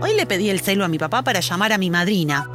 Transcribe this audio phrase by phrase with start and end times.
[0.00, 2.48] Hoy le pedí el celo a mi papá para llamar a mi madrina,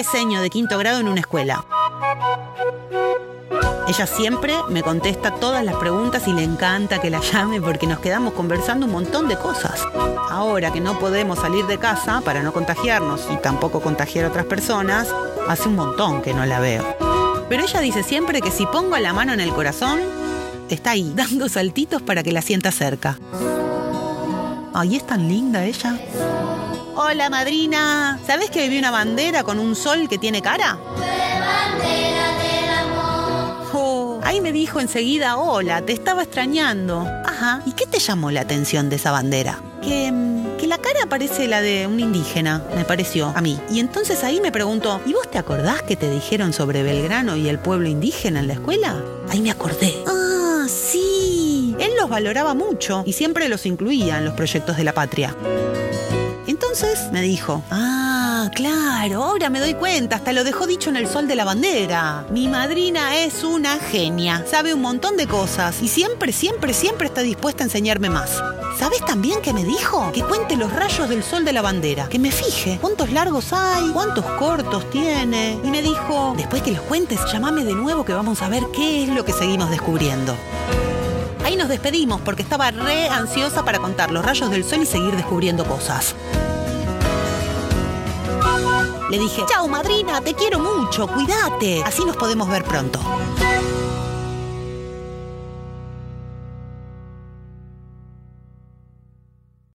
[0.00, 1.62] es seño de quinto grado en una escuela.
[3.86, 7.98] Ella siempre me contesta todas las preguntas y le encanta que la llame porque nos
[7.98, 9.86] quedamos conversando un montón de cosas.
[10.30, 14.46] Ahora que no podemos salir de casa para no contagiarnos y tampoco contagiar a otras
[14.46, 15.14] personas,
[15.48, 16.96] hace un montón que no la veo.
[17.50, 20.00] Pero ella dice siempre que si pongo la mano en el corazón,
[20.70, 23.18] está ahí, dando saltitos para que la sienta cerca.
[24.72, 25.98] Ay, es tan linda ella.
[26.94, 28.20] Hola, madrina.
[28.26, 30.78] ¿Sabes que vi una bandera con un sol que tiene cara?
[33.72, 37.06] Oh, ahí me dijo enseguida, hola, te estaba extrañando.
[37.24, 39.60] Ajá, ¿y qué te llamó la atención de esa bandera?
[39.82, 43.58] Que, mm, que la cara parece la de un indígena, me pareció a mí.
[43.70, 47.48] Y entonces ahí me preguntó, ¿y vos te acordás que te dijeron sobre Belgrano y
[47.48, 48.96] el pueblo indígena en la escuela?
[49.30, 49.94] Ahí me acordé.
[50.06, 50.19] Ah,
[52.00, 55.36] los valoraba mucho y siempre los incluía en los proyectos de la patria.
[56.46, 61.06] Entonces me dijo, ah, claro, ahora me doy cuenta, hasta lo dejó dicho en el
[61.06, 62.24] sol de la bandera.
[62.30, 67.20] Mi madrina es una genia, sabe un montón de cosas y siempre, siempre, siempre está
[67.20, 68.42] dispuesta a enseñarme más.
[68.78, 70.10] ¿Sabes también qué me dijo?
[70.12, 73.90] Que cuente los rayos del sol de la bandera, que me fije cuántos largos hay,
[73.90, 75.58] cuántos cortos tiene.
[75.62, 79.04] Y me dijo, después que los cuentes, llámame de nuevo que vamos a ver qué
[79.04, 80.34] es lo que seguimos descubriendo.
[81.50, 85.16] Ahí nos despedimos porque estaba re ansiosa para contar los rayos del sol y seguir
[85.16, 86.14] descubriendo cosas.
[89.10, 93.00] Le dije, chao madrina, te quiero mucho, cuídate, así nos podemos ver pronto.